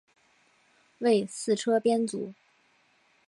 [0.97, 2.33] 为四车编组。